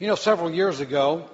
[0.00, 1.28] You know, several years ago,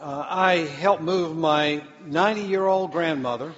[0.00, 3.52] uh, I helped move my 90 year old grandmother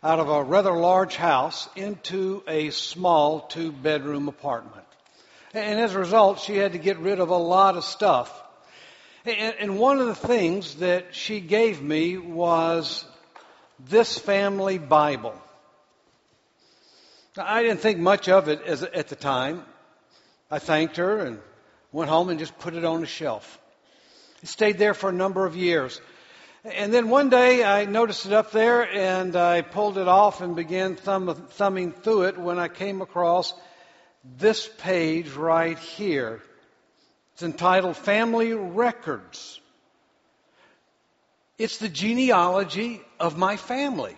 [0.00, 4.86] out of a rather large house into a small two bedroom apartment.
[5.52, 8.32] And as a result, she had to get rid of a lot of stuff.
[9.24, 13.04] And, one of the things that she gave me was
[13.80, 15.34] this family Bible.
[17.36, 19.64] I didn't think much of it at the time.
[20.48, 21.40] I thanked her and
[21.92, 23.58] went home and just put it on a shelf.
[24.42, 26.00] It stayed there for a number of years.
[26.64, 30.56] And then one day I noticed it up there and I pulled it off and
[30.56, 33.54] began thumb, thumbing through it when I came across
[34.36, 36.42] this page right here.
[37.34, 39.60] It's entitled Family Records.
[41.56, 44.16] It's the genealogy of my family,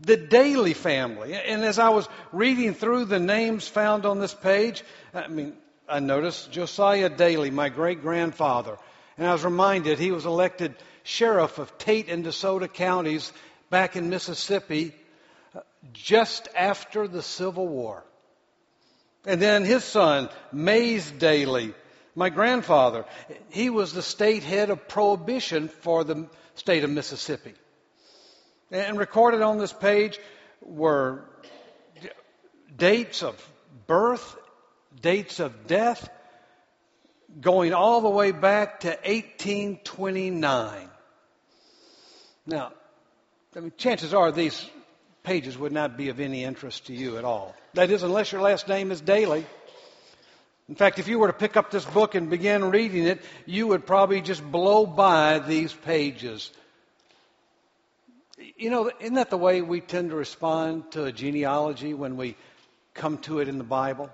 [0.00, 1.34] the Daly family.
[1.34, 4.82] And as I was reading through the names found on this page,
[5.14, 5.54] I mean,
[5.88, 8.76] I noticed Josiah Daly, my great grandfather.
[9.16, 13.32] And I was reminded he was elected sheriff of Tate and DeSoto counties
[13.70, 14.94] back in Mississippi
[15.54, 15.60] uh,
[15.92, 18.04] just after the Civil War.
[19.26, 21.74] And then his son, Mays Daly,
[22.14, 23.04] my grandfather,
[23.50, 27.54] he was the state head of prohibition for the state of Mississippi.
[28.70, 30.18] And recorded on this page
[30.60, 31.24] were
[32.76, 33.34] dates of
[33.86, 34.36] birth,
[35.00, 36.08] dates of death,
[37.40, 40.88] going all the way back to 1829.
[42.46, 42.72] Now,
[43.54, 44.68] I mean, chances are these
[45.22, 47.54] pages would not be of any interest to you at all.
[47.74, 49.46] That is, unless your last name is Daly.
[50.68, 53.66] In fact, if you were to pick up this book and begin reading it, you
[53.68, 56.50] would probably just blow by these pages.
[58.56, 62.36] You know, isn't that the way we tend to respond to a genealogy when we
[62.94, 64.10] come to it in the Bible?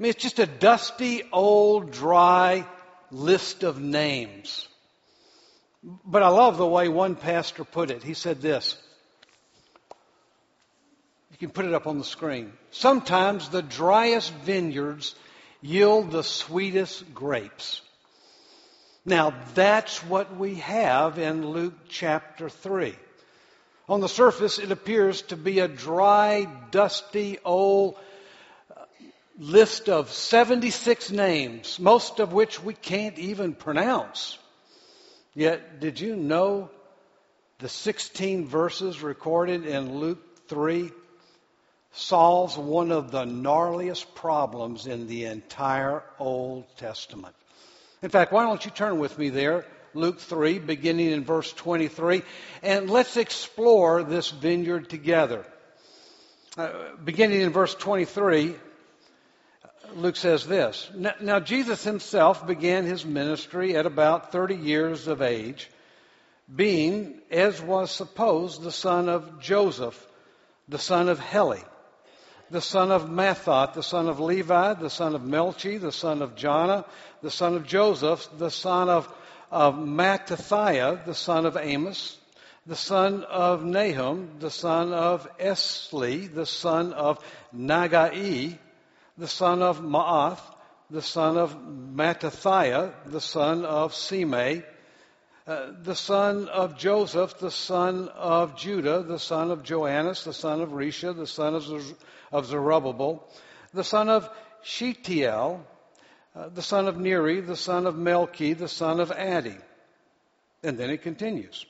[0.00, 2.66] I mean, it's just a dusty, old, dry
[3.10, 4.66] list of names.
[5.82, 8.02] But I love the way one pastor put it.
[8.02, 8.78] He said this.
[11.32, 12.54] You can put it up on the screen.
[12.70, 15.14] Sometimes the driest vineyards
[15.60, 17.82] yield the sweetest grapes.
[19.04, 22.94] Now, that's what we have in Luke chapter 3.
[23.86, 27.96] On the surface, it appears to be a dry, dusty, old
[29.40, 34.38] list of 76 names, most of which we can't even pronounce.
[35.34, 36.68] Yet, did you know
[37.58, 40.90] the 16 verses recorded in Luke 3
[41.92, 47.34] solves one of the gnarliest problems in the entire Old Testament?
[48.02, 49.64] In fact, why don't you turn with me there,
[49.94, 52.22] Luke 3, beginning in verse 23,
[52.62, 55.46] and let's explore this vineyard together.
[56.58, 56.70] Uh,
[57.02, 58.54] beginning in verse 23,
[59.94, 65.70] Luke says this now, Jesus himself began his ministry at about 30 years of age,
[66.54, 70.06] being, as was supposed, the son of Joseph,
[70.68, 71.62] the son of Heli,
[72.50, 76.34] the son of Matthat, the son of Levi, the son of Melchi, the son of
[76.34, 76.84] Jonah,
[77.22, 79.12] the son of Joseph, the son of,
[79.50, 82.16] of Mattathiah, the son of Amos,
[82.66, 87.18] the son of Nahum, the son of Esli, the son of
[87.54, 88.58] Naggai,
[89.20, 90.40] the son of Maath,
[90.90, 94.64] the son of Mattathiah, the son of Semei,
[95.46, 100.62] uh, the son of Joseph, the son of Judah, the son of Joannas, the son
[100.62, 101.94] of Rhesa, the son of, Zer-
[102.32, 103.22] of Zerubbabel,
[103.74, 104.28] the son of
[104.62, 105.66] Shealtiel,
[106.34, 109.60] uh, the son of Neri, the son of Melchi, the son of Addi.
[110.62, 111.66] And then it continues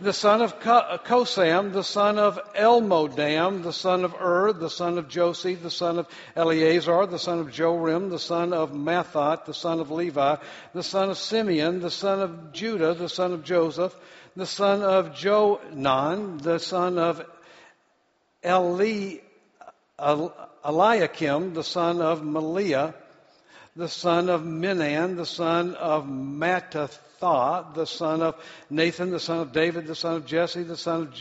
[0.00, 5.08] the son of Cosam, the son of Elmodam, the son of Ur, the son of
[5.08, 9.80] Josi, the son of Eleazar, the son of Jorim, the son of Matthat, the son
[9.80, 10.36] of Levi,
[10.72, 13.94] the son of Simeon, the son of Judah, the son of Joseph,
[14.36, 17.24] the son of Jonan, the son of
[18.44, 19.16] Eli,
[19.98, 22.94] Eliakim, the son of Maliah,
[23.74, 26.06] the son of Menan, the son of
[27.20, 28.36] Mattathiah, the son of
[28.70, 31.12] Nathan, the son of David, the son of Jesse, the son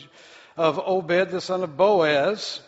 [0.58, 2.62] of, of Obed, the son of Boaz,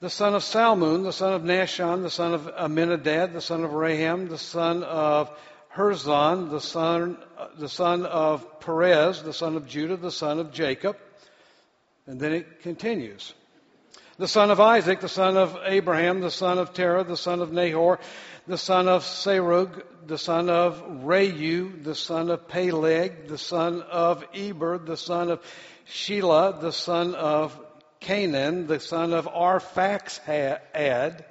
[0.00, 3.72] the son of Salmon, the son of Nahshon, the son of Amminadab, the son of
[3.72, 5.30] Raham, the son of
[5.74, 7.18] Hezron, the son,
[7.56, 10.96] the son of Perez, the son of Judah, the son of Jacob.
[12.06, 13.32] And then it continues.
[14.18, 17.50] The son of Isaac, the son of Abraham, the son of Terah, the son of
[17.50, 17.98] Nahor,
[18.46, 24.22] the son of Serug, the son of Reu, the son of Peleg, the son of
[24.34, 25.40] Eber, the son of
[25.88, 27.58] Shelah, the son of
[28.02, 31.24] Cainan, the son of Arphaxad,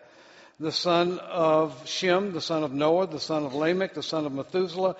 [0.59, 4.31] the son of Shem, the son of Noah, the son of Lamech, the son of
[4.31, 4.95] Methuselah,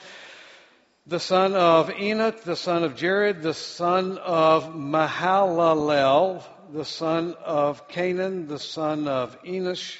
[1.07, 6.43] the son of Enoch, the son of Jared, the son of Mahalalel,
[6.73, 9.97] the son of Cainan, the son of Enosh,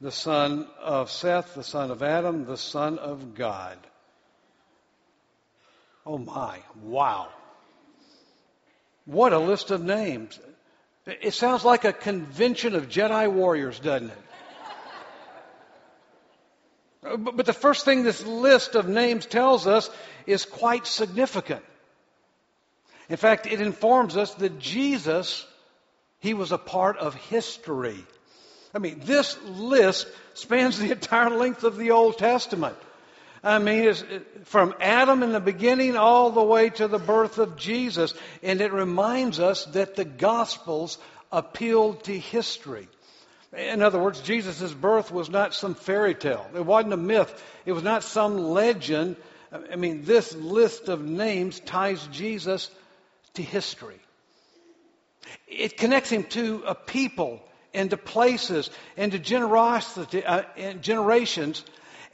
[0.00, 3.78] the son of Seth, the son of Adam, the son of God.
[6.04, 7.28] Oh my, wow.
[9.04, 10.38] What a list of names.
[11.06, 14.18] It sounds like a convention of Jedi warriors, doesn't it?
[17.18, 19.88] But the first thing this list of names tells us
[20.26, 21.64] is quite significant.
[23.08, 25.46] In fact, it informs us that Jesus,
[26.20, 28.04] he was a part of history.
[28.74, 32.76] I mean, this list spans the entire length of the Old Testament.
[33.42, 33.94] I mean,
[34.44, 38.12] from Adam in the beginning all the way to the birth of Jesus.
[38.42, 40.98] And it reminds us that the Gospels
[41.30, 42.88] appealed to history.
[43.56, 46.46] In other words, Jesus' birth was not some fairy tale.
[46.54, 47.42] It wasn't a myth.
[47.64, 49.16] It was not some legend.
[49.52, 52.70] I mean, this list of names ties Jesus
[53.34, 53.98] to history.
[55.46, 57.40] It connects him to a people
[57.74, 61.64] and to places and to generosity, uh, and generations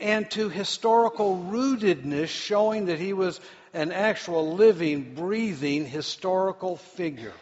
[0.00, 3.40] and to historical rootedness, showing that he was
[3.72, 7.32] an actual living, breathing historical figure.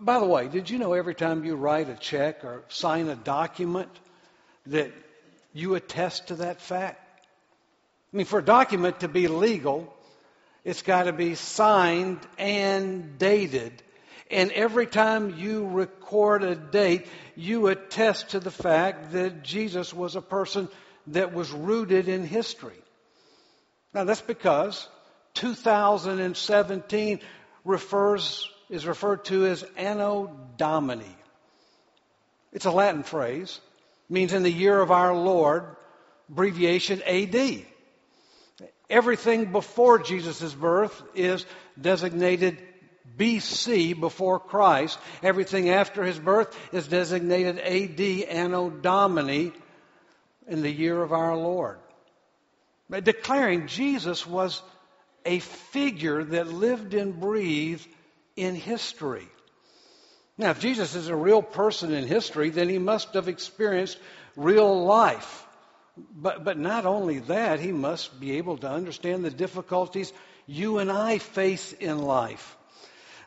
[0.00, 3.16] By the way, did you know every time you write a check or sign a
[3.16, 3.90] document
[4.66, 4.92] that
[5.52, 6.98] you attest to that fact?
[8.12, 9.94] I mean, for a document to be legal,
[10.64, 13.82] it's got to be signed and dated.
[14.30, 17.06] And every time you record a date,
[17.36, 20.68] you attest to the fact that Jesus was a person
[21.08, 22.80] that was rooted in history.
[23.92, 24.88] Now, that's because
[25.34, 27.20] 2017
[27.64, 31.16] refers is referred to as Anno Domini.
[32.52, 33.60] It's a Latin phrase,
[34.08, 35.76] means in the year of our Lord,
[36.30, 37.66] abbreviation AD.
[38.90, 41.46] Everything before Jesus' birth is
[41.80, 42.58] designated
[43.16, 44.98] BC, before Christ.
[45.22, 49.52] Everything after his birth is designated AD, Anno Domini,
[50.46, 51.78] in the year of our Lord.
[52.90, 54.60] Declaring Jesus was
[55.24, 57.86] a figure that lived and breathed
[58.36, 59.28] in history.
[60.36, 63.98] Now, if Jesus is a real person in history, then he must have experienced
[64.36, 65.46] real life.
[65.96, 70.12] But, but not only that, he must be able to understand the difficulties
[70.46, 72.56] you and I face in life.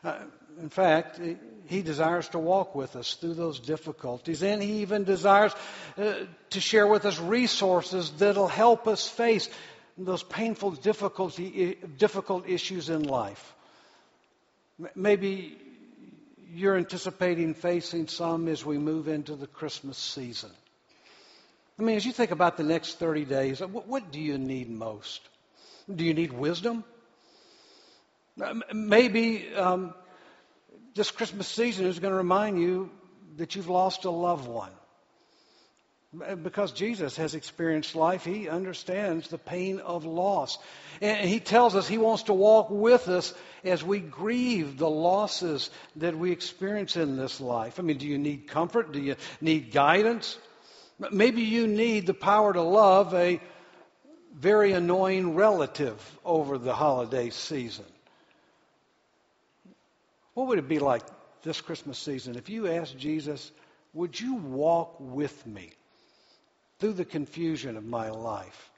[0.02, 0.18] Uh,
[0.60, 1.20] in fact,
[1.66, 5.52] he desires to walk with us through those difficulties, and he even desires
[5.98, 6.14] uh,
[6.50, 9.48] to share with us resources that'll help us face
[9.98, 13.54] those painful, difficulty, difficult issues in life.
[14.94, 15.58] Maybe
[16.52, 20.50] you're anticipating facing some as we move into the Christmas season.
[21.78, 25.20] I mean, as you think about the next 30 days, what do you need most?
[25.94, 26.84] Do you need wisdom?
[28.72, 29.94] Maybe um,
[30.94, 32.90] this Christmas season is going to remind you
[33.36, 34.72] that you've lost a loved one.
[36.42, 40.56] Because Jesus has experienced life, he understands the pain of loss.
[41.02, 43.34] And he tells us he wants to walk with us
[43.64, 47.78] as we grieve the losses that we experience in this life.
[47.78, 48.92] I mean, do you need comfort?
[48.92, 50.38] Do you need guidance?
[50.98, 53.40] Maybe you need the power to love a
[54.34, 57.84] very annoying relative over the holiday season.
[60.34, 61.02] What would it be like
[61.42, 63.50] this Christmas season if you asked Jesus,
[63.94, 65.72] Would you walk with me?
[66.78, 68.70] through the confusion of my life.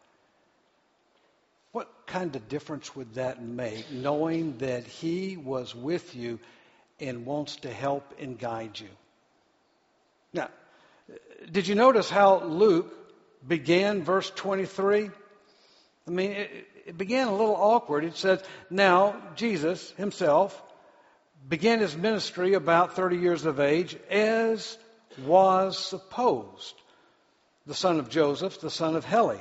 [1.72, 6.38] What kind of difference would that make, knowing that He was with you
[7.00, 8.88] and wants to help and guide you?
[10.32, 10.48] Now,
[11.50, 12.92] did you notice how Luke
[13.46, 15.10] began verse 23?
[16.06, 18.04] I mean, it, it began a little awkward.
[18.04, 20.62] It says, Now, Jesus himself
[21.48, 24.76] began his ministry about 30 years of age, as
[25.24, 26.74] was supposed
[27.66, 29.40] the son of Joseph, the son of Heli.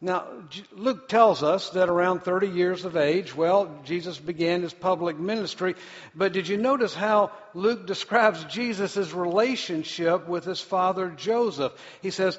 [0.00, 0.26] Now,
[0.72, 5.76] Luke tells us that around 30 years of age, well, Jesus began his public ministry.
[6.14, 11.72] But did you notice how Luke describes Jesus' relationship with his father Joseph?
[12.02, 12.38] He says,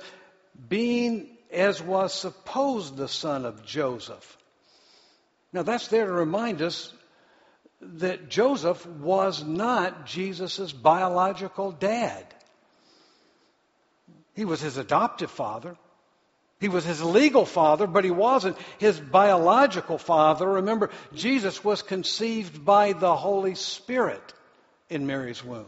[0.70, 4.38] being as was supposed the son of Joseph.
[5.52, 6.94] Now, that's there to remind us
[7.82, 12.26] that Joseph was not Jesus' biological dad.
[14.36, 15.78] He was his adoptive father.
[16.60, 20.48] He was his legal father, but he wasn't his biological father.
[20.48, 24.34] Remember, Jesus was conceived by the Holy Spirit
[24.90, 25.66] in Mary's womb.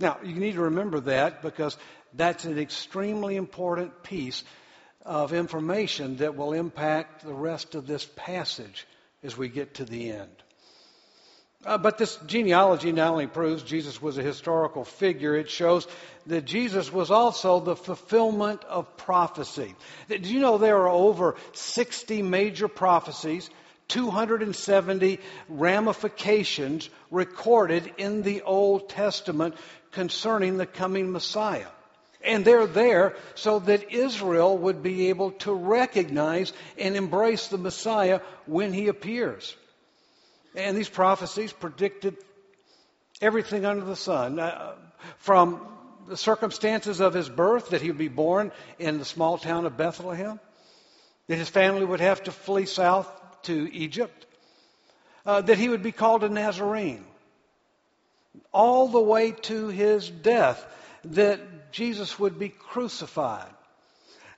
[0.00, 1.76] Now, you need to remember that because
[2.14, 4.44] that's an extremely important piece
[5.04, 8.86] of information that will impact the rest of this passage
[9.22, 10.30] as we get to the end.
[11.64, 15.88] Uh, but this genealogy not only proves Jesus was a historical figure, it shows
[16.26, 19.74] that Jesus was also the fulfillment of prophecy.
[20.08, 23.50] Did you know there are over 60 major prophecies,
[23.88, 29.56] 270 ramifications recorded in the Old Testament
[29.90, 31.66] concerning the coming Messiah?
[32.24, 38.20] And they're there so that Israel would be able to recognize and embrace the Messiah
[38.46, 39.56] when he appears.
[40.54, 42.16] And these prophecies predicted
[43.20, 44.74] everything under the sun, uh,
[45.18, 45.66] from
[46.08, 49.76] the circumstances of his birth, that he would be born in the small town of
[49.76, 50.40] Bethlehem,
[51.26, 53.08] that his family would have to flee south
[53.42, 54.26] to Egypt,
[55.26, 57.04] uh, that he would be called a Nazarene,
[58.52, 60.64] all the way to his death,
[61.04, 63.52] that Jesus would be crucified,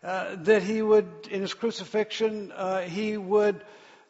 [0.02, 3.62] uh, that he would, in his crucifixion, uh, he would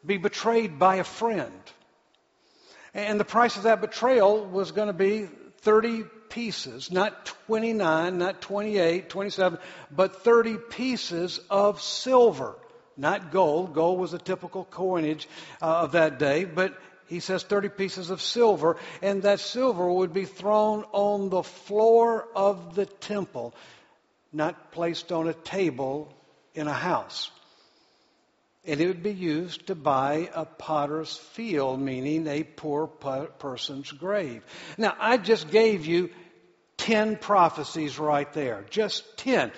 [0.03, 1.53] be betrayed by a friend
[2.93, 5.27] and the price of that betrayal was going to be
[5.59, 9.59] 30 pieces, not 29, not 28, 27,
[9.91, 12.55] but 30 pieces of silver,
[12.97, 13.73] not gold.
[13.73, 15.27] Gold was a typical coinage
[15.61, 20.13] uh, of that day, but he says 30 pieces of silver, and that silver would
[20.13, 23.53] be thrown on the floor of the temple,
[24.31, 26.13] not placed on a table
[26.55, 27.29] in a house
[28.65, 34.43] and it would be used to buy a potter's field, meaning a poor person's grave.
[34.77, 36.09] Now, I just gave you
[36.77, 39.51] 10 prophecies right there, just 10.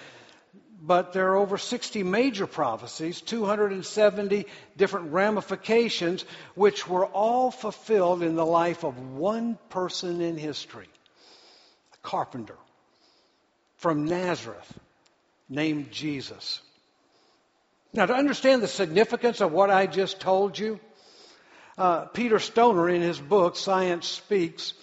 [0.85, 4.45] But there are over 60 major prophecies, 270
[4.75, 10.89] different ramifications, which were all fulfilled in the life of one person in history
[11.93, 12.57] a carpenter
[13.77, 14.77] from Nazareth
[15.47, 16.61] named Jesus.
[17.95, 20.79] Now, to understand the significance of what I just told you,
[21.77, 24.73] uh, Peter Stoner, in his book, Science Speaks,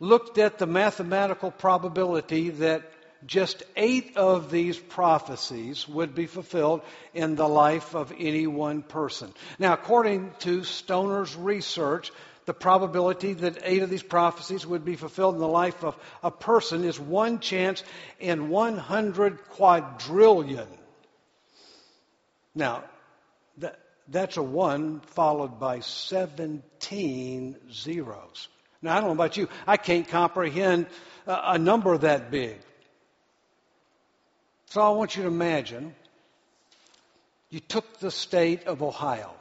[0.00, 2.82] looked at the mathematical probability that
[3.26, 6.80] just eight of these prophecies would be fulfilled
[7.12, 9.34] in the life of any one person.
[9.58, 12.10] Now, according to Stoner's research,
[12.46, 16.30] the probability that eight of these prophecies would be fulfilled in the life of a
[16.30, 17.82] person is one chance
[18.18, 20.68] in 100 quadrillion.
[22.56, 22.84] Now,
[23.58, 28.48] that, that's a 1 followed by 17 zeros.
[28.80, 29.48] Now, I don't know about you.
[29.66, 30.86] I can't comprehend
[31.26, 32.56] a, a number that big.
[34.70, 35.94] So I want you to imagine
[37.50, 39.32] you took the state of Ohio,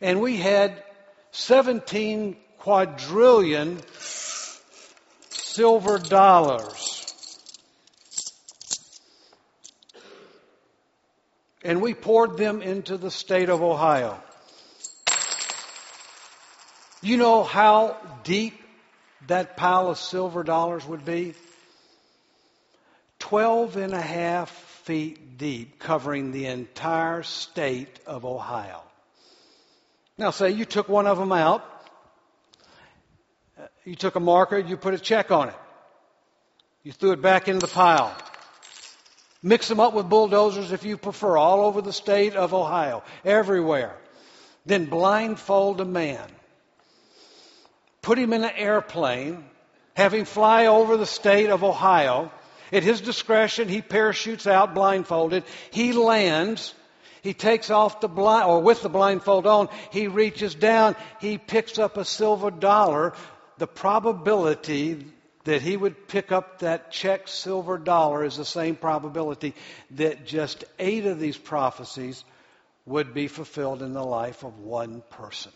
[0.00, 0.82] and we had
[1.32, 3.80] 17 quadrillion
[5.30, 6.97] silver dollars.
[11.62, 14.20] And we poured them into the state of Ohio.
[17.00, 18.60] You know how deep
[19.26, 21.34] that pile of silver dollars would be?
[23.18, 28.82] Twelve and a half feet deep, covering the entire state of Ohio.
[30.16, 31.64] Now, say you took one of them out,
[33.84, 35.54] you took a marker, you put a check on it,
[36.82, 38.16] you threw it back into the pile.
[39.42, 43.96] Mix them up with bulldozers if you prefer, all over the state of Ohio, everywhere.
[44.66, 46.28] Then blindfold a man.
[48.02, 49.44] Put him in an airplane,
[49.94, 52.32] have him fly over the state of Ohio.
[52.72, 55.44] At his discretion, he parachutes out blindfolded.
[55.70, 56.74] He lands.
[57.22, 60.96] He takes off the blind, or with the blindfold on, he reaches down.
[61.20, 63.14] He picks up a silver dollar.
[63.58, 65.04] The probability
[65.48, 69.54] that he would pick up that check silver dollar is the same probability
[69.92, 72.22] that just eight of these prophecies
[72.84, 75.50] would be fulfilled in the life of one person.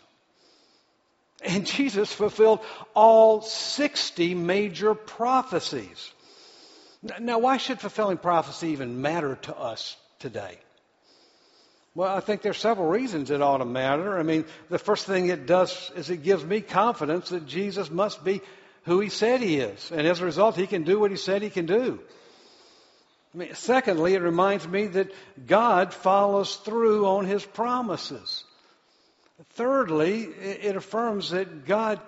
[1.45, 2.61] And Jesus fulfilled
[2.95, 6.11] all 60 major prophecies.
[7.19, 10.57] Now, why should fulfilling prophecy even matter to us today?
[11.93, 14.17] Well, I think there's several reasons it ought to matter.
[14.17, 18.23] I mean, the first thing it does is it gives me confidence that Jesus must
[18.23, 18.41] be
[18.83, 19.91] who he said he is.
[19.91, 21.99] And as a result, he can do what he said he can do.
[23.33, 25.11] I mean, secondly, it reminds me that
[25.47, 28.43] God follows through on his promises.
[29.53, 31.99] Thirdly, it affirms that God,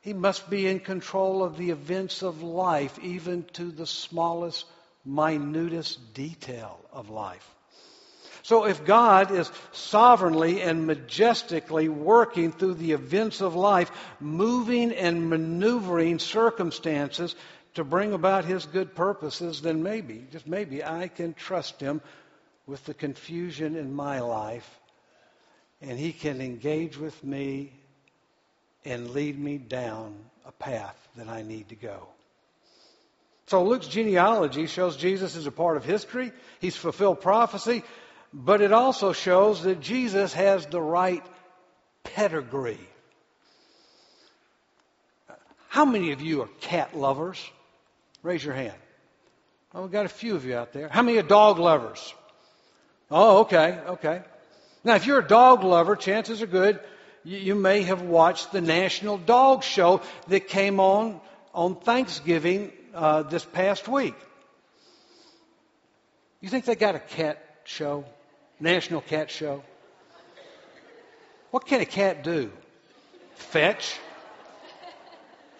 [0.00, 4.64] he must be in control of the events of life, even to the smallest,
[5.04, 7.46] minutest detail of life.
[8.42, 13.90] So if God is sovereignly and majestically working through the events of life,
[14.20, 17.34] moving and maneuvering circumstances
[17.74, 22.00] to bring about his good purposes, then maybe, just maybe, I can trust him
[22.66, 24.78] with the confusion in my life
[25.80, 27.72] and he can engage with me
[28.84, 32.08] and lead me down a path that I need to go.
[33.46, 36.32] So Luke's genealogy shows Jesus is a part of history.
[36.60, 37.82] He's fulfilled prophecy,
[38.32, 41.24] but it also shows that Jesus has the right
[42.04, 42.80] pedigree.
[45.68, 47.42] How many of you are cat lovers?
[48.22, 48.74] Raise your hand.
[49.74, 50.88] Oh, we've got a few of you out there.
[50.88, 52.14] How many are dog lovers?
[53.10, 54.22] Oh, okay, okay.
[54.84, 56.80] Now, if you're a dog lover, chances are good
[57.24, 61.20] you, you may have watched the National Dog Show that came on
[61.54, 64.14] on Thanksgiving uh, this past week.
[66.40, 68.04] You think they got a cat show?
[68.60, 69.62] National cat show?
[71.50, 72.50] What can a cat do?
[73.34, 73.98] Fetch?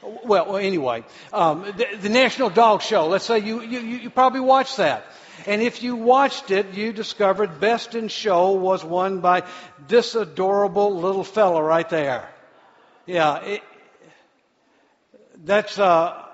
[0.03, 4.77] Well, anyway, um, the, the, National Dog Show, let's say you, you, you probably watched
[4.77, 5.05] that.
[5.47, 9.45] And if you watched it, you discovered Best in Show was won by
[9.89, 12.29] this adorable little fella right there.
[13.07, 13.63] Yeah, it,
[15.45, 16.25] that's, uh,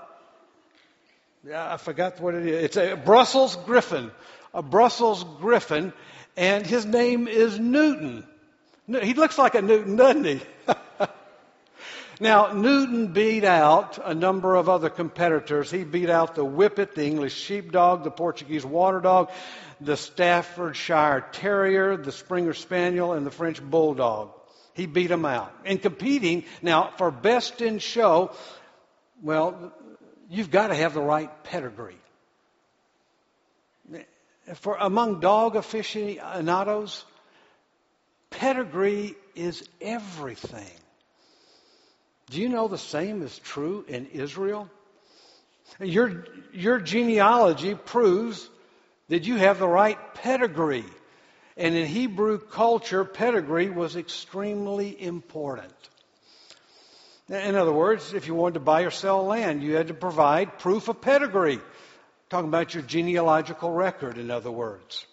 [1.53, 2.65] I forgot what it is.
[2.65, 4.11] It's a Brussels Griffon.
[4.53, 5.93] A Brussels Griffon,
[6.37, 8.27] and his name is Newton.
[8.87, 10.41] He looks like a Newton, doesn't he?
[12.21, 15.71] Now, Newton beat out a number of other competitors.
[15.71, 19.31] He beat out the Whippet, the English Sheepdog, the Portuguese Water Dog,
[19.81, 24.31] the Staffordshire Terrier, the Springer Spaniel, and the French Bulldog.
[24.75, 25.53] He beat them out.
[25.65, 28.33] And competing, now, for best in show,
[29.21, 29.73] well,
[30.31, 31.99] you've got to have the right pedigree.
[34.55, 37.05] For among dog aficionados,
[38.31, 40.71] pedigree is everything.
[42.31, 44.69] Do you know the same is true in Israel?
[45.81, 48.49] Your, your genealogy proves
[49.09, 50.85] that you have the right pedigree.
[51.57, 55.73] And in Hebrew culture, pedigree was extremely important.
[57.29, 60.59] In other words, if you wanted to buy or sell land, you had to provide
[60.59, 61.61] proof of pedigree.
[62.31, 65.07] Talking about your genealogical record, in other words.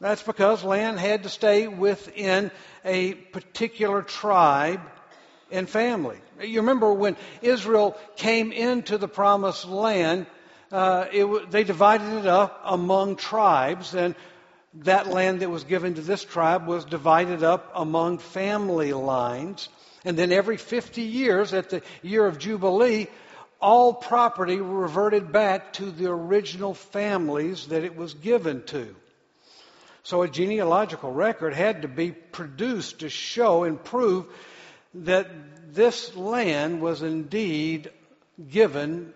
[0.00, 2.50] That's because land had to stay within
[2.84, 4.80] a particular tribe
[5.50, 6.18] and family.
[6.40, 10.26] You remember when Israel came into the promised land,
[10.72, 14.14] uh, it, they divided it up among tribes, and
[14.74, 19.68] that land that was given to this tribe was divided up among family lines.
[20.04, 23.08] And then every 50 years, at the year of Jubilee,
[23.60, 28.94] all property reverted back to the original families that it was given to.
[30.02, 34.26] So a genealogical record had to be produced to show and prove
[34.94, 35.28] that
[35.74, 37.90] this land was indeed
[38.50, 39.12] given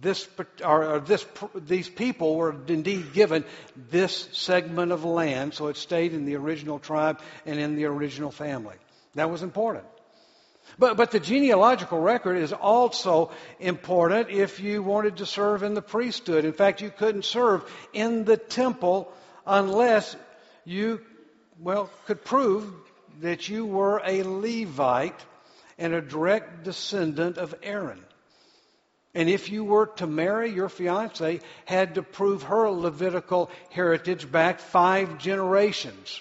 [0.00, 0.28] this
[0.64, 3.44] or this these people were indeed given
[3.90, 8.30] this segment of land so it stayed in the original tribe and in the original
[8.30, 8.74] family
[9.14, 9.84] that was important
[10.78, 15.82] but but the genealogical record is also important if you wanted to serve in the
[15.82, 19.12] priesthood in fact you couldn't serve in the temple
[19.46, 20.16] unless
[20.64, 21.00] you
[21.60, 22.72] well could prove
[23.20, 25.24] that you were a levite
[25.78, 28.02] and a direct descendant of Aaron.
[29.14, 34.60] And if you were to marry, your fiance had to prove her Levitical heritage back
[34.60, 36.20] five generations.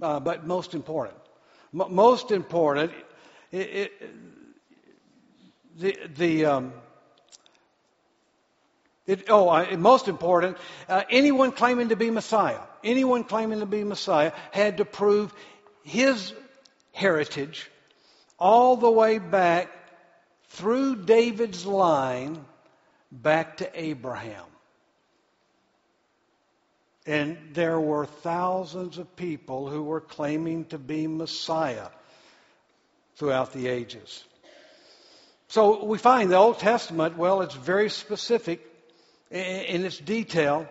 [0.00, 1.16] Uh, but most important,
[1.72, 2.92] m- most important,
[3.52, 3.92] it,
[5.78, 6.72] the, the um,
[9.06, 14.32] it, oh, most important, uh, anyone claiming to be Messiah, anyone claiming to be Messiah
[14.52, 15.32] had to prove
[15.82, 16.34] his
[16.92, 17.70] heritage
[18.38, 19.70] all the way back
[20.50, 22.44] through David's line
[23.10, 24.44] back to Abraham.
[27.06, 31.88] And there were thousands of people who were claiming to be Messiah
[33.18, 34.24] throughout the ages.
[35.48, 38.64] So we find the Old Testament, well, it's very specific
[39.30, 40.68] in its detail.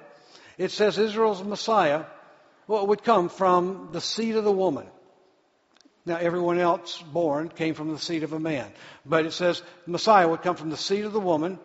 [0.57, 2.05] It says Israel's Messiah
[2.67, 4.87] would come from the seed of the woman.
[6.05, 8.71] Now, everyone else born came from the seed of a man.
[9.05, 11.59] But it says Messiah would come from the seed of the woman,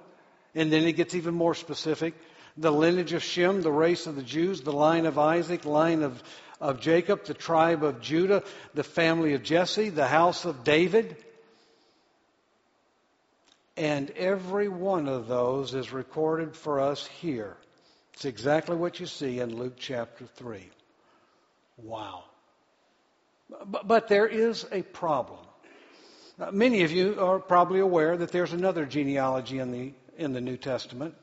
[0.54, 2.14] and then it gets even more specific.
[2.56, 6.20] The lineage of Shem, the race of the Jews, the line of Isaac, line of,
[6.62, 11.16] of Jacob, the tribe of Judah, the family of Jesse, the house of David.
[13.76, 17.56] And every one of those is recorded for us here.
[18.14, 20.70] It's exactly what you see in Luke chapter 3.
[21.78, 22.24] Wow.
[23.66, 25.40] But, but there is a problem.
[26.40, 30.40] Uh, many of you are probably aware that there's another genealogy in the, in the
[30.40, 31.16] New Testament,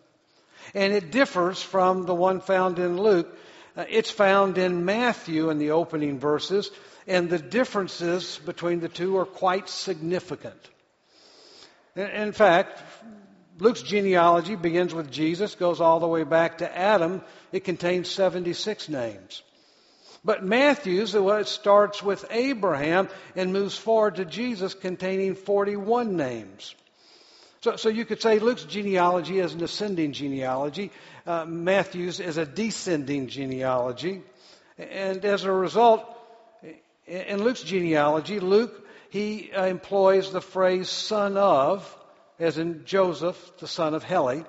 [0.73, 3.37] and it differs from the one found in Luke.
[3.75, 6.71] Uh, it's found in Matthew in the opening verses,
[7.07, 10.69] and the differences between the two are quite significant.
[11.95, 12.81] In, fact,
[13.57, 17.21] Luke's genealogy begins with Jesus, goes all the way back to Adam.
[17.51, 19.41] It contains 76 names.
[20.23, 26.75] But Matthew's, it starts with Abraham and moves forward to Jesus containing 41 names.
[27.61, 30.91] So, so you could say Luke's genealogy is an ascending genealogy.
[31.25, 34.21] Uh, Matthew's is a descending genealogy.
[34.77, 36.05] And as a result,
[37.05, 41.97] in Luke's genealogy, Luke, he uh, employs the phrase son of,
[42.39, 44.45] as in Joseph, the son of Heli.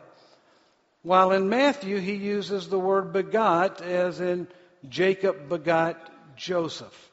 [1.02, 4.46] While in Matthew, he uses the word begot, as in
[4.88, 7.10] Jacob begot Joseph.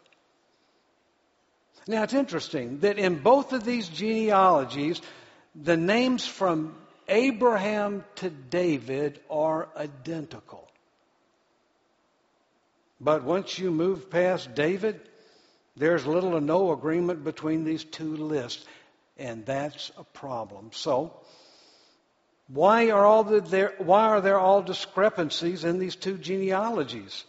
[1.88, 5.02] Now it's interesting that in both of these genealogies,
[5.64, 6.76] the names from
[7.08, 10.68] Abraham to David are identical.
[13.00, 15.00] But once you move past David,
[15.76, 18.66] there's little or no agreement between these two lists,
[19.18, 20.72] and that's a problem.
[20.74, 21.14] So,
[22.48, 27.24] why are, all the, there, why are there all discrepancies in these two genealogies?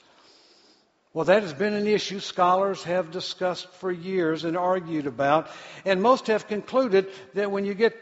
[1.12, 5.48] Well, that has been an issue scholars have discussed for years and argued about,
[5.84, 7.96] and most have concluded that when you get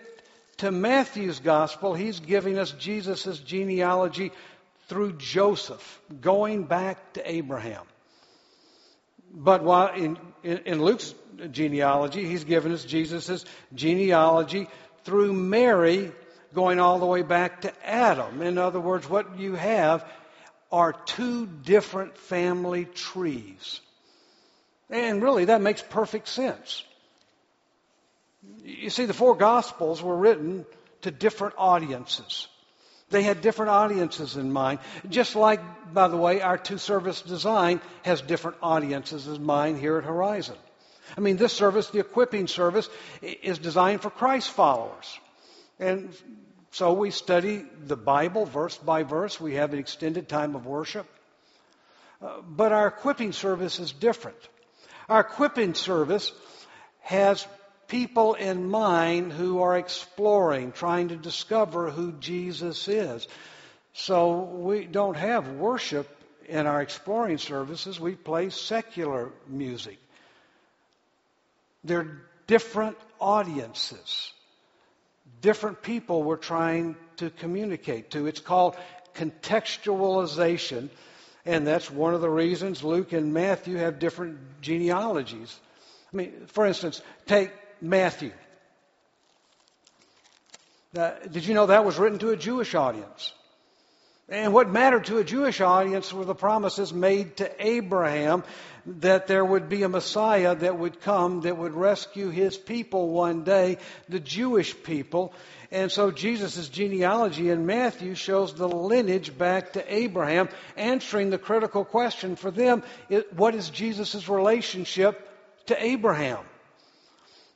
[0.59, 4.33] to Matthew's gospel, he's giving us Jesus' genealogy
[4.88, 7.85] through Joseph, going back to Abraham.
[9.33, 11.14] But while in, in, in Luke's
[11.51, 14.69] genealogy, he's given us Jesus' genealogy
[15.05, 16.12] through Mary,
[16.55, 18.40] going all the way back to Adam.
[18.42, 20.07] In other words, what you have
[20.73, 23.81] are two different family trees.
[24.88, 26.85] And really, that makes perfect sense.
[28.65, 30.67] You see, the four Gospels were written
[31.03, 32.49] to different audiences.
[33.11, 34.81] They had different audiences in mind.
[35.09, 35.61] Just like,
[35.95, 40.57] by the way, our two service design has different audiences in mind here at Horizon.
[41.17, 42.89] I mean, this service, the equipping service,
[43.23, 45.21] is designed for Christ followers.
[45.79, 46.13] And
[46.73, 49.41] so we study the Bible verse by verse.
[49.41, 51.07] We have an extended time of worship.
[52.21, 54.39] Uh, but our equipping service is different.
[55.09, 56.33] Our equipping service
[57.03, 57.47] has
[57.88, 63.27] people in mind who are exploring, trying to discover who Jesus is.
[63.92, 66.09] So we don't have worship
[66.49, 67.99] in our exploring services.
[67.99, 69.99] We play secular music.
[71.85, 74.33] They're different audiences
[75.40, 78.27] different people we're trying to communicate to.
[78.27, 78.77] It's called
[79.14, 80.88] contextualization,
[81.44, 85.59] and that's one of the reasons Luke and Matthew have different genealogies.
[86.12, 88.33] I mean, for instance, take Matthew.
[90.97, 93.33] Uh, did you know that was written to a Jewish audience?
[94.29, 98.43] And what mattered to a Jewish audience were the promises made to Abraham
[98.87, 103.45] that there would be a Messiah that would come that would rescue his people one
[103.45, 105.33] day, the Jewish people.
[105.71, 111.85] And so Jesus' genealogy in Matthew shows the lineage back to Abraham, answering the critical
[111.85, 112.83] question for them
[113.37, 115.29] what is Jesus' relationship
[115.67, 116.45] to Abraham?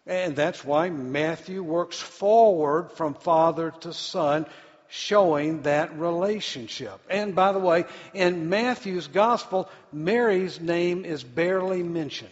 [0.06, 4.46] And that's why Matthew works forward from father to son,
[4.88, 7.00] showing that relationship.
[7.08, 12.30] And by the way, in Matthew's gospel, Mary's name is barely mentioned.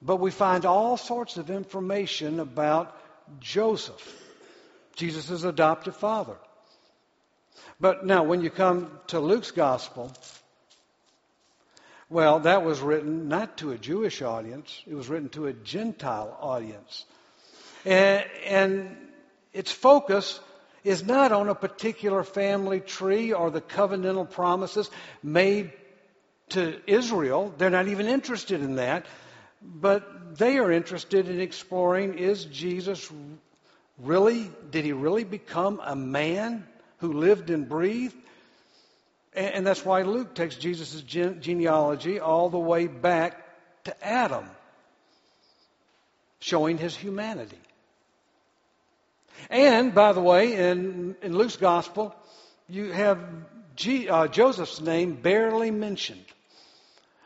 [0.00, 2.96] But we find all sorts of information about
[3.40, 4.22] Joseph,
[4.96, 6.36] Jesus' adoptive father.
[7.80, 10.12] But now, when you come to Luke's gospel,
[12.12, 16.36] well, that was written not to a Jewish audience, it was written to a Gentile
[16.40, 17.06] audience.
[17.86, 18.96] And, and
[19.54, 20.38] its focus
[20.84, 24.90] is not on a particular family tree or the covenantal promises
[25.22, 25.72] made
[26.50, 27.54] to Israel.
[27.56, 29.06] They're not even interested in that.
[29.62, 33.10] But they are interested in exploring is Jesus
[33.98, 36.66] really, did he really become a man
[36.98, 38.16] who lived and breathed?
[39.34, 43.38] And, that's why Luke takes Jesus' genealogy all the way back
[43.84, 44.44] to Adam,
[46.40, 47.58] showing his humanity.
[49.48, 52.14] And, by the way, in, in Luke's gospel,
[52.68, 53.18] you have
[53.74, 56.24] G, uh, Joseph's name barely mentioned.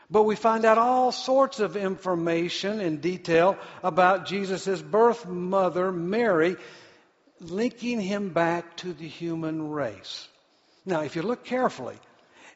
[0.09, 6.55] But we find out all sorts of information in detail about Jesus' birth mother, Mary,
[7.41, 10.29] linking him back to the human race.
[10.87, 11.97] Now, if you look carefully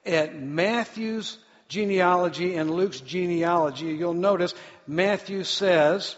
[0.05, 4.53] at Matthew's genealogy and Luke's genealogy, you'll notice
[4.87, 6.15] Matthew says,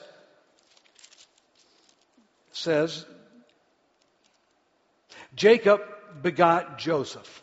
[2.52, 3.04] says,
[5.36, 5.82] Jacob
[6.22, 7.42] begot Joseph.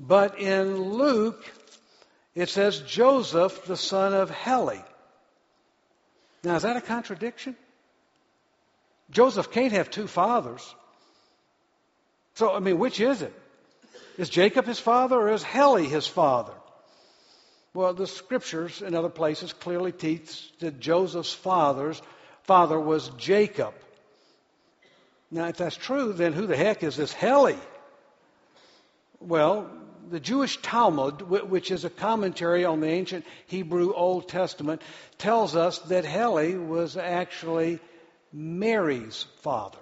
[0.00, 1.44] But in Luke,
[2.34, 4.82] it says Joseph, the son of Heli.
[6.42, 7.54] Now, is that a contradiction?
[9.08, 10.74] Joseph can't have two fathers.
[12.36, 13.32] So, I mean, which is it?
[14.18, 16.52] Is Jacob his father or is Heli his father?
[17.72, 22.00] Well, the scriptures in other places clearly teach that Joseph's father's
[22.44, 23.74] father was Jacob.
[25.30, 27.58] Now, if that's true, then who the heck is this Heli?
[29.20, 29.70] Well,
[30.10, 34.82] the Jewish Talmud, which is a commentary on the ancient Hebrew Old Testament,
[35.18, 37.80] tells us that Heli was actually
[38.32, 39.78] Mary's father.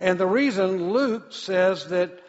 [0.00, 2.22] And the reason Luke says that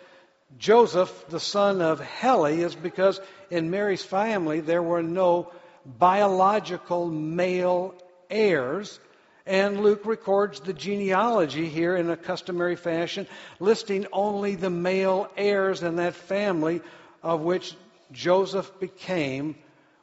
[0.57, 5.51] Joseph, the son of Heli, is because in Mary's family there were no
[5.85, 7.93] biological male
[8.29, 8.99] heirs.
[9.45, 13.27] And Luke records the genealogy here in a customary fashion,
[13.59, 16.81] listing only the male heirs in that family
[17.23, 17.75] of which
[18.11, 19.55] Joseph became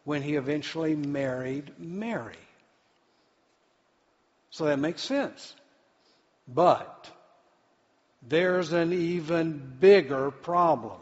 [0.04, 2.36] when he eventually married Mary.
[4.50, 5.54] So that makes sense.
[6.48, 7.10] But
[8.22, 10.98] there's an even bigger problem.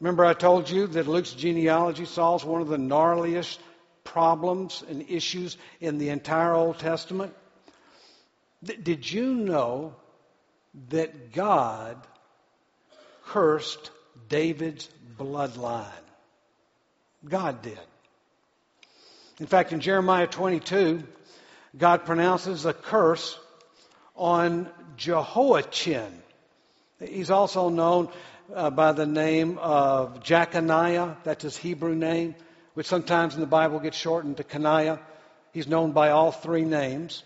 [0.00, 3.58] Remember, I told you that Luke's genealogy solves one of the gnarliest
[4.04, 7.34] problems and issues in the entire Old Testament?
[8.64, 9.94] did you know
[10.90, 11.96] that God
[13.26, 13.90] cursed
[14.28, 15.88] David's bloodline?
[17.28, 17.78] God did.
[19.40, 21.02] In fact, in Jeremiah 22,
[21.76, 23.38] God pronounces a curse
[24.16, 26.22] on Jehoiachin.
[27.00, 28.08] He's also known
[28.54, 32.34] uh, by the name of Jeconiah, that's his Hebrew name
[32.74, 34.98] which sometimes in the Bible gets shortened to Coniah.
[35.52, 37.22] He's known by all three names.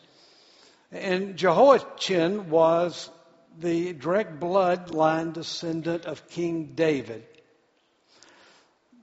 [0.91, 3.11] And Jehoiachin was
[3.59, 7.25] the direct bloodline descendant of King David.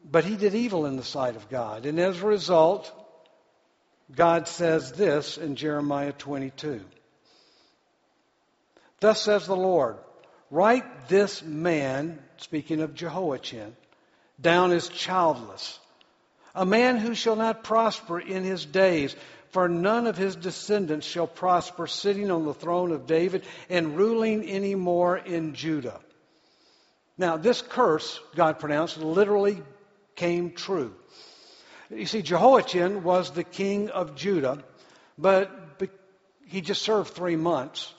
[0.10, 1.86] But he did evil in the sight of God.
[1.86, 2.92] And as a result,
[4.14, 6.82] God says this in Jeremiah 22.
[9.04, 9.98] Thus says the Lord,
[10.50, 13.76] write this man, speaking of Jehoiachin,
[14.40, 15.78] down as childless
[16.56, 19.14] a man who shall not prosper in his days,
[19.50, 24.46] for none of his descendants shall prosper sitting on the throne of David and ruling
[24.46, 26.00] any more in Judah.
[27.18, 29.62] Now, this curse, God pronounced, literally
[30.16, 30.96] came true.
[31.90, 34.64] You see, Jehoiachin was the king of Judah,
[35.18, 35.52] but
[36.46, 37.94] he just served three months,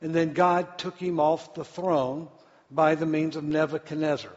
[0.00, 2.28] and then God took him off the throne
[2.70, 4.32] by the means of Nebuchadnezzar.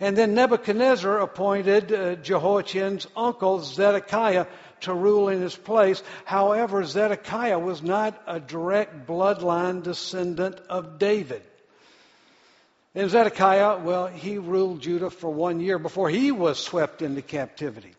[0.00, 4.46] And then Nebuchadnezzar appointed uh, Jehoiachin's uncle Zedekiah
[4.80, 6.02] to rule in his place.
[6.24, 11.42] However, Zedekiah was not a direct bloodline descendant of David.
[12.94, 17.94] And Zedekiah, well, he ruled Judah for one year before he was swept into captivity.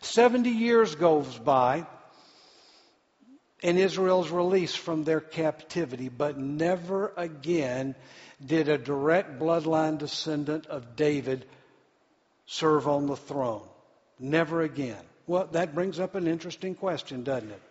[0.00, 1.86] Seventy years goes by,
[3.62, 7.94] and Israel's release from their captivity, but never again
[8.44, 11.44] did a direct bloodline descendant of David
[12.46, 13.66] serve on the throne.
[14.18, 15.02] Never again.
[15.26, 17.62] Well, that brings up an interesting question, doesn't it?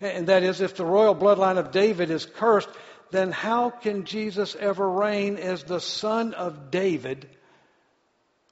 [0.00, 2.68] And that is, if the royal bloodline of David is cursed,
[3.10, 7.28] then how can Jesus ever reign as the son of David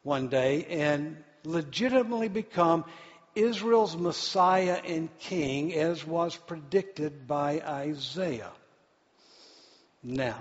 [0.03, 2.85] one day and legitimately become
[3.35, 8.53] Israel's Messiah and King as was predicted by Isaiah?
[10.03, 10.40] Now,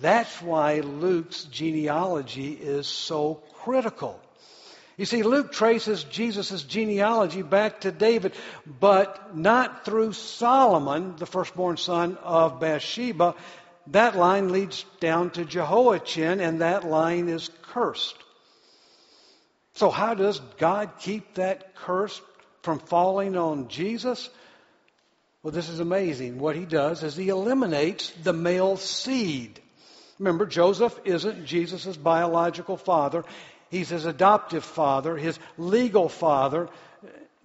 [0.00, 4.20] that's why Luke's genealogy is so critical.
[4.96, 8.34] You see, Luke traces Jesus' genealogy back to David,
[8.66, 13.34] but not through Solomon, the firstborn son of Bathsheba.
[13.86, 18.16] That line leads down to Jehoiachin, and that line is cursed.
[19.80, 22.20] So, how does God keep that curse
[22.60, 24.28] from falling on Jesus?
[25.42, 26.38] Well, this is amazing.
[26.38, 29.58] What he does is he eliminates the male seed.
[30.18, 33.24] Remember, Joseph isn't Jesus' biological father.
[33.70, 36.68] He's his adoptive father, his legal father.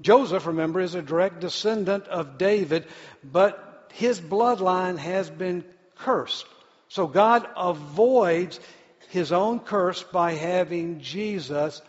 [0.02, 2.86] Joseph, remember, is a direct descendant of David,
[3.24, 5.63] but his bloodline has been
[6.00, 6.45] cursed.
[6.89, 8.60] So God avoids
[9.08, 11.82] his own curse by having Jesus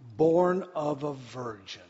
[0.00, 1.82] born of a virgin.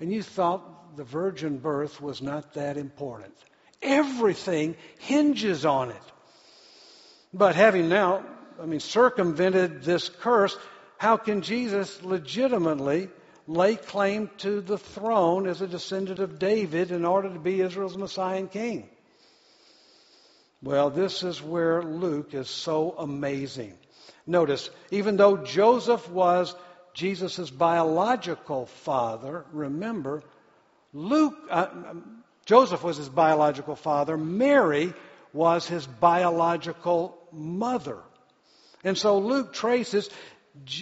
[0.00, 3.34] And you thought the virgin birth was not that important.
[3.82, 6.02] Everything hinges on it.
[7.32, 8.24] But having now
[8.60, 10.56] I mean, circumvented this curse,
[10.98, 13.08] how can Jesus legitimately
[13.46, 17.96] lay claim to the throne as a descendant of David in order to be Israel's
[17.96, 18.88] Messiah and King?
[20.60, 23.74] Well, this is where Luke is so amazing.
[24.26, 26.54] Notice, even though Joseph was
[26.98, 30.20] Jesus' biological father, remember,
[30.92, 31.68] Luke, uh,
[32.44, 34.16] Joseph was his biological father.
[34.16, 34.92] Mary
[35.32, 37.98] was his biological mother.
[38.82, 40.10] And so Luke traces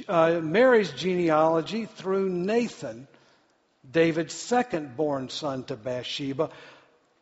[0.08, 3.08] uh, Mary's genealogy through Nathan,
[3.88, 6.48] David's second born son to Bathsheba,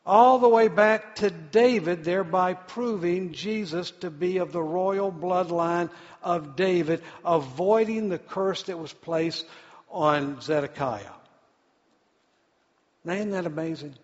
[0.06, 5.90] all the way back to David, thereby proving Jesus to be of the royal bloodline
[6.22, 9.46] of David, avoiding the curse that was placed
[9.90, 11.04] on Zedekiah.
[13.04, 13.94] Now, isn't that amazing?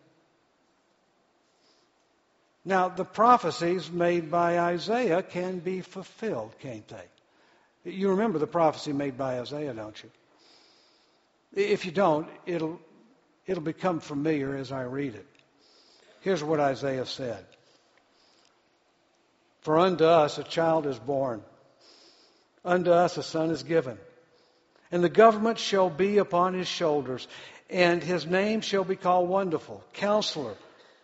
[2.64, 7.90] Now, the prophecies made by Isaiah can be fulfilled, can't they?
[7.90, 10.10] You remember the prophecy made by Isaiah, don't you?
[11.54, 12.78] If you don't, it'll,
[13.46, 15.26] it'll become familiar as I read it.
[16.20, 17.44] Here's what Isaiah said
[19.62, 21.42] For unto us a child is born,
[22.64, 23.98] unto us a son is given,
[24.92, 27.26] and the government shall be upon his shoulders,
[27.70, 30.54] and his name shall be called Wonderful, Counselor,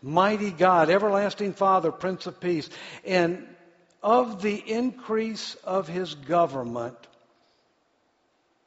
[0.03, 2.69] Mighty God, Everlasting Father, Prince of Peace.
[3.05, 3.47] And
[4.03, 6.97] of the increase of his government,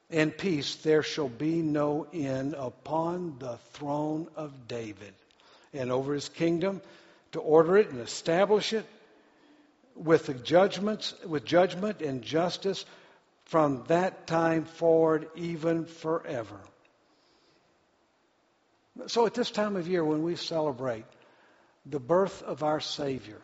[0.10, 5.14] and peace there shall be no end upon the throne of David
[5.74, 6.82] and over his kingdom
[7.32, 8.86] to order it and establish it
[9.96, 12.86] with the judgments with judgment and justice
[13.46, 16.60] from that time forward even forever.
[19.08, 21.06] So at this time of year when we celebrate
[21.86, 23.42] the birth of our Savior,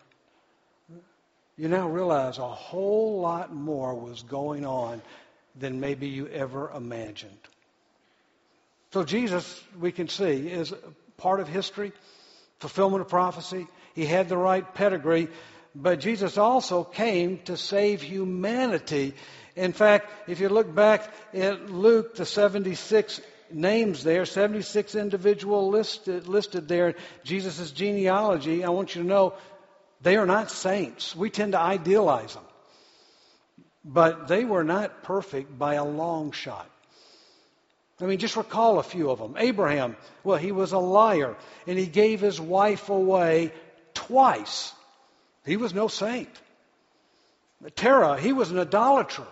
[1.57, 5.01] you now realize a whole lot more was going on
[5.55, 7.31] than maybe you ever imagined.
[8.91, 10.73] So Jesus, we can see, is
[11.17, 11.91] part of history
[12.59, 13.67] fulfillment of prophecy.
[13.93, 15.27] He had the right pedigree.
[15.73, 19.13] But Jesus also came to save humanity.
[19.55, 26.27] In fact, if you look back at Luke, the 76 names there, 76 individual listed,
[26.27, 29.33] listed there, Jesus' genealogy, I want you to know
[30.01, 31.15] they are not saints.
[31.15, 32.43] We tend to idealize them.
[33.83, 36.69] But they were not perfect by a long shot.
[38.01, 39.35] I mean, just recall a few of them.
[39.37, 43.53] Abraham, well, he was a liar, and he gave his wife away
[43.93, 44.73] twice.
[45.45, 46.29] He was no saint.
[47.75, 49.25] Terah, he was an idolater.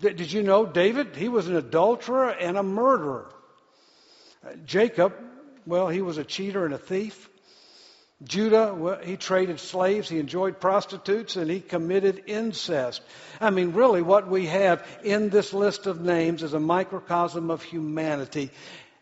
[0.00, 1.14] Did you know David?
[1.14, 3.32] He was an adulterer and a murderer.
[4.44, 5.14] Uh, Jacob,
[5.64, 7.28] well, he was a cheater and a thief.
[8.24, 13.02] Judah, he traded slaves, he enjoyed prostitutes, and he committed incest.
[13.40, 17.62] I mean, really, what we have in this list of names is a microcosm of
[17.62, 18.50] humanity.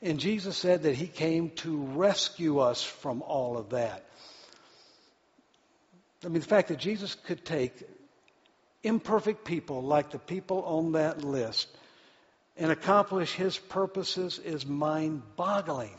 [0.02, 4.04] And Jesus said that he came to rescue us from all of that.
[6.24, 7.82] I mean, the fact that Jesus could take
[8.82, 11.68] imperfect people like the people on that list
[12.56, 15.96] and accomplish his purposes is mind boggling.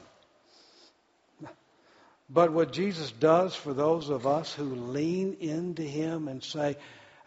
[2.33, 6.77] But what Jesus does for those of us who lean into Him and say,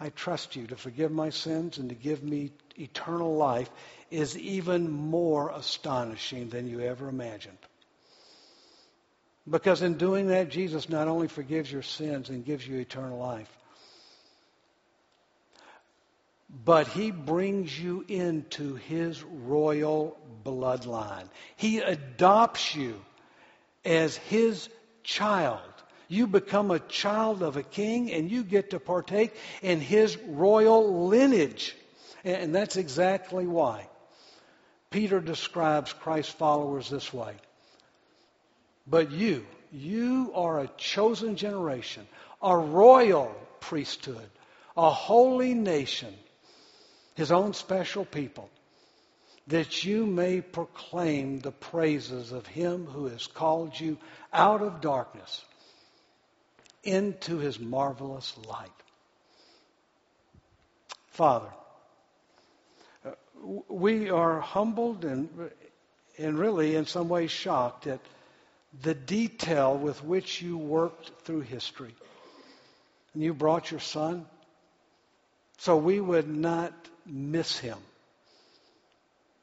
[0.00, 3.70] I trust you to forgive my sins and to give me eternal life
[4.10, 7.58] is even more astonishing than you ever imagined.
[9.48, 13.50] Because in doing that, Jesus not only forgives your sins and gives you eternal life,
[16.64, 21.28] but he brings you into his royal bloodline.
[21.56, 23.04] He adopts you
[23.84, 24.68] as his
[25.04, 25.60] child.
[26.08, 31.06] You become a child of a king and you get to partake in his royal
[31.08, 31.74] lineage.
[32.24, 33.88] And that's exactly why.
[34.90, 37.34] Peter describes Christ's followers this way.
[38.86, 42.06] But you, you are a chosen generation,
[42.42, 44.28] a royal priesthood,
[44.76, 46.14] a holy nation,
[47.14, 48.50] his own special people,
[49.48, 53.98] that you may proclaim the praises of him who has called you
[54.32, 55.44] out of darkness
[56.82, 58.70] into his marvelous light.
[61.08, 61.50] Father,
[63.68, 65.28] we are humbled and,
[66.18, 68.00] and really in some ways shocked at
[68.82, 71.94] the detail with which you worked through history.
[73.12, 74.26] And you brought your son
[75.58, 76.72] so we would not
[77.06, 77.78] miss him.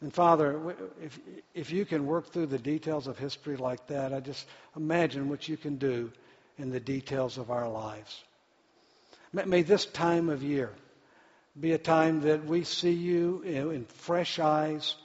[0.02, 1.20] And Father, if,
[1.54, 5.48] if you can work through the details of history like that, I just imagine what
[5.48, 6.12] you can do
[6.58, 8.24] in the details of our lives.
[9.32, 10.72] May this time of year
[11.60, 14.96] be a time that we see you in, in fresh eyes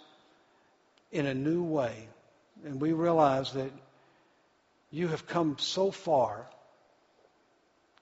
[1.13, 2.09] in a new way.
[2.65, 3.71] And we realize that
[4.91, 6.47] you have come so far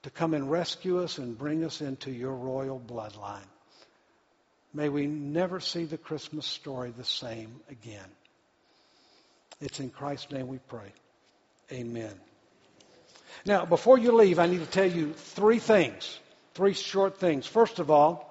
[0.02, 3.48] to come and rescue us and bring us into your royal bloodline.
[4.74, 8.08] May we never see the Christmas story the same again.
[9.60, 10.92] It's in Christ's name we pray.
[11.72, 12.12] Amen.
[13.46, 16.18] Now, before you leave, I need to tell you three things,
[16.54, 17.46] three short things.
[17.46, 18.30] First of all,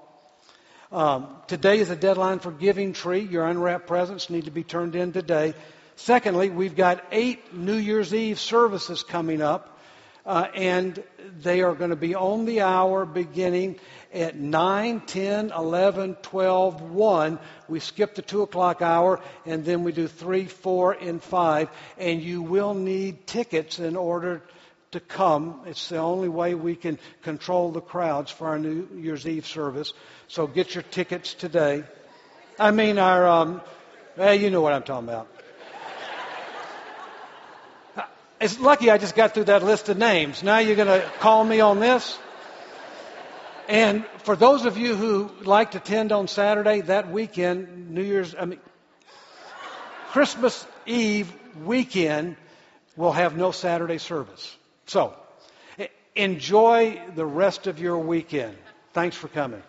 [0.91, 3.21] um, today is a deadline for Giving Tree.
[3.21, 5.53] Your unwrapped presents need to be turned in today.
[5.95, 9.79] Secondly, we've got eight New Year's Eve services coming up,
[10.25, 11.01] uh, and
[11.39, 13.79] they are going to be on the hour beginning
[14.13, 17.39] at 9, 10, 11, 12, 1.
[17.67, 21.69] We skip the 2 o'clock hour, and then we do 3, 4, and 5.
[21.97, 24.41] And you will need tickets in order
[24.91, 25.61] to come.
[25.65, 29.93] It's the only way we can control the crowds for our New Year's Eve service.
[30.27, 31.83] So get your tickets today.
[32.59, 33.61] I mean, our, um,
[34.15, 35.27] hey, you know what I'm talking about.
[38.39, 40.43] It's lucky I just got through that list of names.
[40.43, 42.19] Now you're going to call me on this?
[43.73, 48.35] And for those of you who like to attend on Saturday, that weekend, New Year's,
[48.39, 48.59] I mean,
[50.11, 51.33] Christmas Eve
[51.65, 52.37] weekend,
[52.95, 54.55] we'll have no Saturday service.
[54.85, 55.15] So,
[56.15, 58.55] enjoy the rest of your weekend.
[58.93, 59.63] Thanks for coming.